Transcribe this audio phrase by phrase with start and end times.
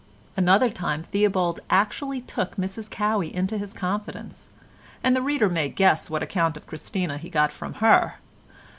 [0.35, 4.49] Another time Theobald actually took Mrs Cowey into his confidence,
[5.03, 8.15] and the reader may guess what account of Christina he got from her.